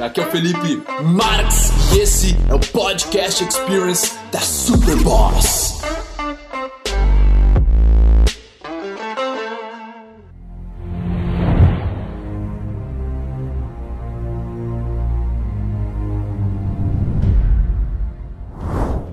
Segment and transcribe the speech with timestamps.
[0.00, 5.80] Aqui é o Felipe Marx e esse é o Podcast Experience da Superboss.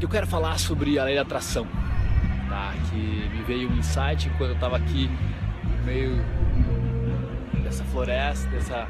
[0.00, 1.66] Eu quero falar sobre a lei da atração,
[2.48, 2.72] tá?
[2.88, 5.10] Que me veio um insight quando eu estava aqui
[5.64, 6.24] no meio
[7.64, 8.86] dessa floresta, dessa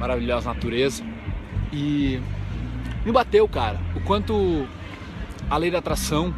[0.00, 1.04] maravilhosa natureza.
[1.70, 2.20] E
[3.04, 4.66] me bateu, cara, o quanto
[5.48, 6.34] a lei da atração,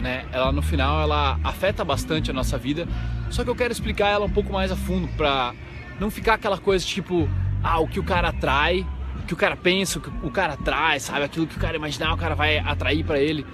[0.00, 2.86] né, ela no final ela afeta bastante a nossa vida.
[3.28, 5.52] Só que eu quero explicar ela um pouco mais a fundo para
[5.98, 7.28] não ficar aquela coisa tipo,
[7.62, 8.86] ah, o que o cara atrai,
[9.22, 11.24] o que o cara pensa, o que o cara atrai, sabe?
[11.24, 13.44] Aquilo que o cara imaginar, o cara vai atrair para ele.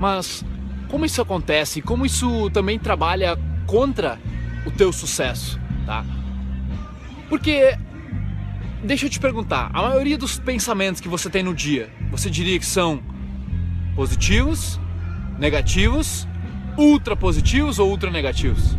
[0.00, 0.44] Mas
[0.88, 1.80] como isso acontece?
[1.80, 4.18] Como isso também trabalha contra
[4.66, 6.04] o teu sucesso, tá?
[7.28, 7.76] Porque
[8.84, 12.58] deixa eu te perguntar, a maioria dos pensamentos que você tem no dia, você diria
[12.58, 13.02] que são
[13.96, 14.78] positivos,
[15.38, 16.28] negativos,
[16.76, 18.76] ultra positivos ou ultra negativos?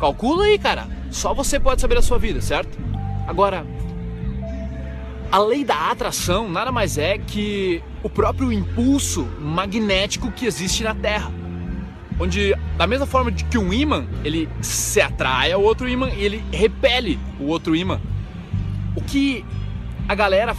[0.00, 0.88] Calcula aí, cara.
[1.10, 2.76] Só você pode saber a sua vida, certo?
[3.26, 3.64] Agora,
[5.30, 10.94] a lei da atração nada mais é que o próprio impulso magnético que existe na
[10.94, 11.32] Terra.
[12.18, 16.44] Onde, da mesma forma que um imã, ele se atrai ao outro imã e ele
[16.52, 18.00] repele o outro imã.
[18.94, 19.44] O que
[20.08, 20.54] a galera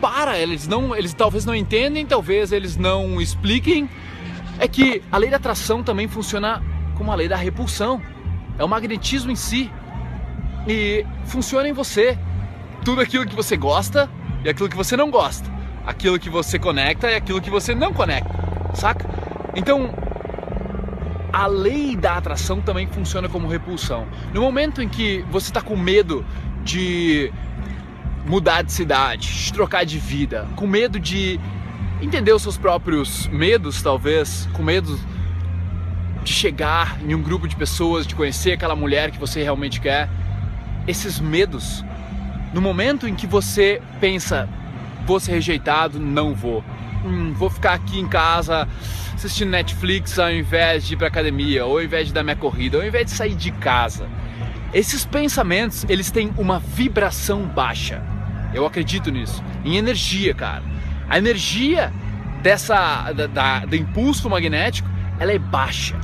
[0.00, 3.88] para, eles não, eles talvez não entendem, talvez eles não expliquem,
[4.58, 6.62] é que a lei da atração também funciona
[6.96, 8.02] como a lei da repulsão.
[8.58, 9.70] É o magnetismo em si.
[10.66, 12.18] E funciona em você.
[12.84, 14.10] Tudo aquilo que você gosta
[14.44, 15.48] e aquilo que você não gosta.
[15.86, 18.30] Aquilo que você conecta e aquilo que você não conecta.
[18.74, 19.08] Saca?
[19.54, 19.94] Então,
[21.32, 24.06] a lei da atração também funciona como repulsão.
[24.32, 26.24] No momento em que você está com medo
[26.64, 27.32] de
[28.26, 31.38] mudar de cidade, de trocar de vida, com medo de
[32.00, 34.98] entender os seus próprios medos, talvez, com medo
[36.22, 40.08] de chegar em um grupo de pessoas, de conhecer aquela mulher que você realmente quer,
[40.86, 41.84] esses medos,
[42.52, 44.48] no momento em que você pensa,
[45.06, 46.64] vou ser rejeitado, não vou.
[47.08, 48.68] Hum, vou ficar aqui em casa
[49.14, 52.76] assistindo Netflix ao invés de ir para academia, ou ao invés de dar minha corrida,
[52.76, 54.08] ou ao invés de sair de casa.
[54.72, 58.02] Esses pensamentos, eles têm uma vibração baixa.
[58.54, 59.42] Eu acredito nisso.
[59.64, 60.62] Em energia, cara.
[61.08, 61.92] A energia
[62.42, 65.96] dessa da, da, do impulso magnético, ela é baixa.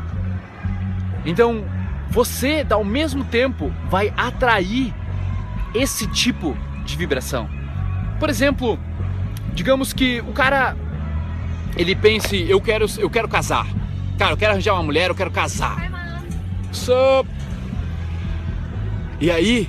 [1.25, 1.65] Então,
[2.11, 4.95] você, ao mesmo tempo, vai atrair
[5.75, 7.49] esse tipo de vibração.
[8.19, 8.79] Por exemplo,
[9.53, 10.77] digamos que o cara
[11.77, 13.67] ele pense, eu quero, eu quero casar.
[14.19, 15.91] Cara, eu quero arranjar uma mulher, eu quero casar.
[16.73, 17.29] Sup?
[19.21, 19.69] E aí,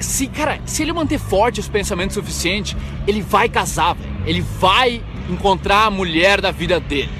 [0.00, 2.76] se, cara, se ele manter forte os pensamentos suficiente,
[3.06, 4.10] ele vai casar, véio.
[4.26, 7.10] ele vai encontrar a mulher da vida dele,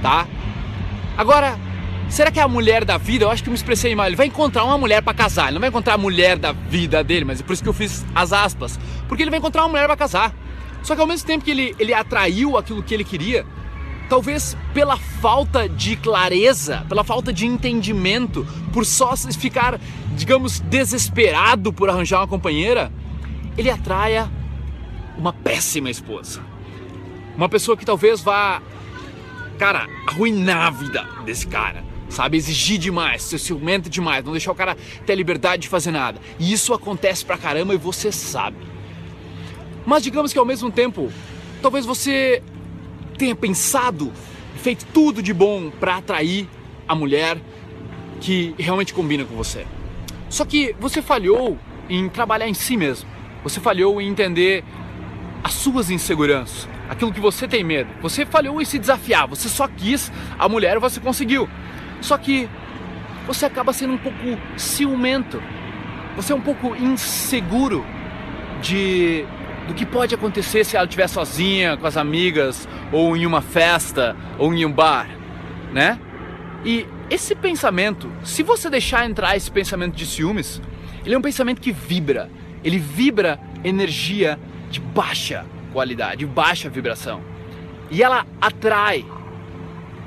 [0.00, 0.26] tá?
[1.16, 1.58] Agora,
[2.08, 3.24] será que é a mulher da vida?
[3.24, 4.06] Eu acho que eu me expressei mal.
[4.06, 7.02] Ele vai encontrar uma mulher para casar, ele não vai encontrar a mulher da vida
[7.02, 9.70] dele, mas é por isso que eu fiz as aspas, porque ele vai encontrar uma
[9.70, 10.32] mulher para casar.
[10.82, 13.44] Só que ao mesmo tempo que ele, ele atraiu aquilo que ele queria,
[14.08, 19.78] talvez pela falta de clareza, pela falta de entendimento, por só ficar,
[20.16, 22.90] digamos, desesperado por arranjar uma companheira,
[23.56, 24.30] ele atraia
[25.16, 26.40] uma péssima esposa.
[27.36, 28.62] Uma pessoa que talvez vá,
[29.58, 31.84] cara, arruinar a vida desse cara.
[32.08, 34.74] Sabe, exigir demais, ser ciumento demais, não deixar o cara
[35.04, 36.18] ter liberdade de fazer nada.
[36.38, 38.56] E isso acontece pra caramba e você sabe.
[39.88, 41.10] Mas digamos que ao mesmo tempo,
[41.62, 42.42] talvez você
[43.16, 44.12] tenha pensado,
[44.56, 46.46] feito tudo de bom para atrair
[46.86, 47.38] a mulher
[48.20, 49.66] que realmente combina com você.
[50.28, 51.56] Só que você falhou
[51.88, 53.08] em trabalhar em si mesmo.
[53.42, 54.62] Você falhou em entender
[55.42, 57.88] as suas inseguranças, aquilo que você tem medo.
[58.02, 59.26] Você falhou em se desafiar.
[59.26, 61.48] Você só quis a mulher e você conseguiu.
[62.02, 62.46] Só que
[63.26, 64.18] você acaba sendo um pouco
[64.54, 65.42] ciumento.
[66.14, 67.86] Você é um pouco inseguro
[68.60, 69.24] de
[69.68, 74.16] do que pode acontecer se ela estiver sozinha, com as amigas, ou em uma festa,
[74.38, 75.06] ou em um bar,
[75.72, 76.00] né?
[76.64, 80.60] E esse pensamento, se você deixar entrar esse pensamento de ciúmes,
[81.04, 82.30] ele é um pensamento que vibra.
[82.64, 84.38] Ele vibra energia
[84.70, 87.22] de baixa qualidade, de baixa vibração.
[87.90, 89.04] E ela atrai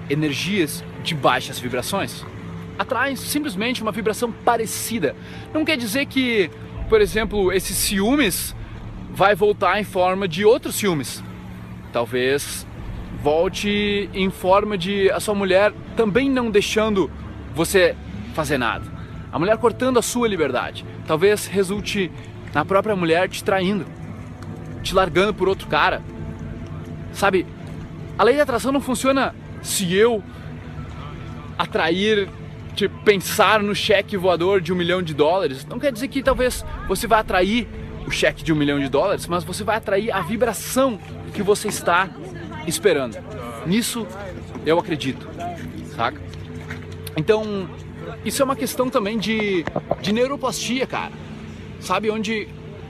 [0.10, 2.26] energias de baixas vibrações.
[2.80, 5.16] Atrai simplesmente uma vibração parecida.
[5.54, 6.50] Não quer dizer que,
[6.90, 8.56] por exemplo, esses ciúmes
[9.14, 11.24] vai voltar em forma de outros ciúmes.
[11.92, 12.66] Talvez
[13.22, 17.12] volte em forma de a sua mulher também não deixando
[17.54, 17.96] você
[18.34, 18.86] fazer nada.
[19.32, 20.86] a mulher cortando a sua liberdade.
[21.08, 22.12] Talvez resulte
[22.54, 23.86] na própria mulher te traindo,
[24.84, 26.02] te largando por outro cara.
[27.14, 27.46] Sabe,
[28.18, 30.22] a lei da atração não funciona se eu
[31.58, 32.28] atrair,
[32.76, 35.66] tipo, pensar no cheque voador de um milhão de dólares.
[35.66, 37.70] Não quer dizer que talvez você vai atrair
[38.06, 41.00] o cheque de um milhão de dólares, mas você vai atrair a vibração
[41.34, 42.10] que você está
[42.68, 43.18] esperando.
[43.66, 44.06] Nisso
[44.66, 45.28] eu acredito,
[45.96, 46.22] saca?
[47.16, 47.70] Então,
[48.24, 49.66] isso é uma questão também de,
[50.02, 51.12] de neuroplastia, cara.
[51.80, 52.10] Sabe?
[52.10, 52.48] Onde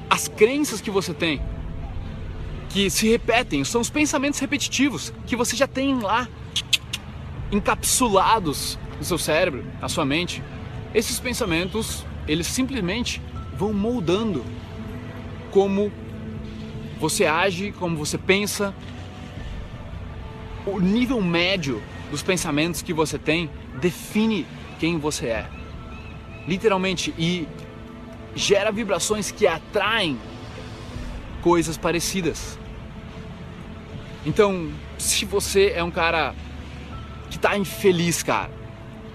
[0.09, 1.41] as crenças que você tem,
[2.69, 6.27] que se repetem, são os pensamentos repetitivos que você já tem lá
[7.51, 10.41] encapsulados no seu cérebro, na sua mente.
[10.93, 13.21] Esses pensamentos, eles simplesmente
[13.57, 14.43] vão moldando
[15.51, 15.91] como
[16.99, 18.73] você age, como você pensa.
[20.65, 23.49] O nível médio dos pensamentos que você tem
[23.79, 24.45] define
[24.79, 25.47] quem você é.
[26.47, 27.47] Literalmente, e
[28.35, 30.17] gera vibrações que atraem
[31.41, 32.57] coisas parecidas.
[34.25, 36.35] Então, se você é um cara
[37.29, 38.51] que está infeliz, cara,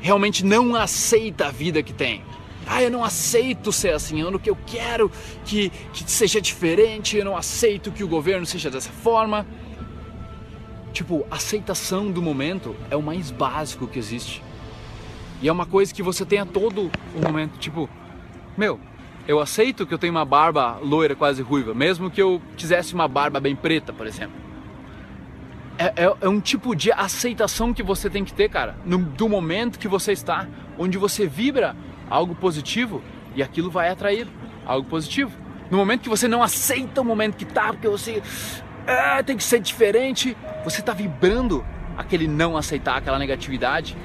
[0.01, 2.23] realmente não aceita a vida que tem.
[2.67, 5.11] Ah, eu não aceito ser assim, eu, eu quero
[5.45, 9.47] que, que seja diferente, eu não aceito que o governo seja dessa forma.
[10.93, 14.43] Tipo, aceitação do momento é o mais básico que existe.
[15.41, 17.59] E é uma coisa que você tem a todo o momento.
[17.59, 17.89] Tipo,
[18.57, 18.81] meu,
[19.29, 23.07] eu aceito que eu tenho uma barba loira, quase ruiva, mesmo que eu quisesse uma
[23.07, 24.35] barba bem preta, por exemplo.
[25.79, 29.29] É, é, é um tipo de aceitação que você tem que ter, cara, no, do
[29.29, 30.49] momento que você está,
[30.79, 31.77] onde você vibra
[32.09, 33.03] algo positivo
[33.35, 34.27] e aquilo vai atrair
[34.65, 35.33] algo positivo.
[35.71, 38.23] No momento que você não aceita o momento que tá, porque você
[38.87, 41.65] é, tem que ser diferente, você está vibrando
[41.97, 43.97] aquele não aceitar, aquela negatividade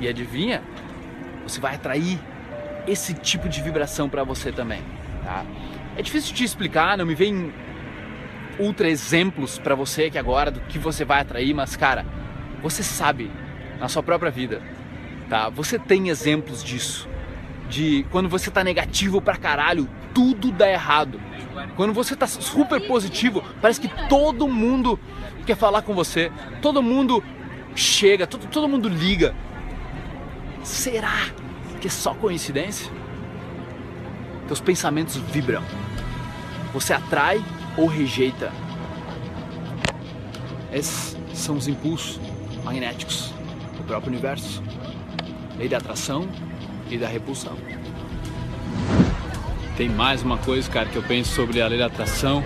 [0.00, 0.62] e adivinha?
[1.44, 2.18] Você vai atrair
[2.86, 4.82] esse tipo de vibração para você também,
[5.24, 5.44] tá?
[5.96, 7.52] É difícil te explicar, não me vem
[8.58, 12.04] ultra exemplos para você que agora do que você vai atrair, mas cara,
[12.62, 13.30] você sabe
[13.78, 14.62] na sua própria vida,
[15.28, 15.48] tá?
[15.50, 17.08] Você tem exemplos disso.
[17.68, 21.20] De quando você tá negativo pra caralho, tudo dá errado.
[21.76, 24.98] Quando você tá super positivo, parece que todo mundo
[25.46, 27.22] quer falar com você, todo mundo
[27.74, 29.34] chega, todo, todo mundo liga.
[30.62, 31.30] Será
[31.80, 32.90] que é só coincidência?
[34.46, 35.62] Teus pensamentos vibram.
[36.72, 37.42] Você atrai
[37.76, 38.50] ou rejeita.
[40.72, 42.20] Esses são os impulsos
[42.64, 43.32] magnéticos
[43.76, 44.62] do próprio universo.
[45.56, 46.28] Lei da atração
[46.90, 47.56] e da repulsão.
[49.76, 52.42] Tem mais uma coisa, cara, que eu penso sobre a lei da atração,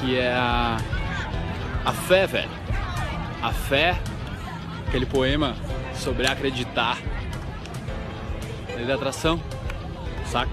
[0.00, 0.76] que é a,
[1.84, 2.50] a fé, velho.
[3.42, 3.98] A fé,
[4.86, 5.56] aquele poema
[5.94, 6.98] sobre acreditar
[8.76, 9.40] Lei da atração,
[10.30, 10.50] saca?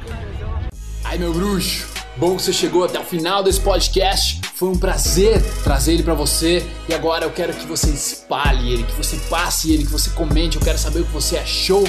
[1.04, 4.40] Ai meu bruxo, bom que você chegou até o final desse podcast.
[4.56, 8.84] Foi um prazer trazer ele para você e agora eu quero que você espalhe ele,
[8.84, 10.56] que você passe ele, que você comente.
[10.56, 11.84] Eu quero saber o que você achou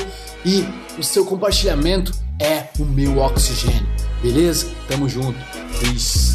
[0.44, 0.66] e
[0.98, 3.86] o seu compartilhamento é o meu oxigênio.
[4.22, 4.66] Beleza?
[4.88, 5.38] Tamo junto.
[5.80, 6.33] Peace.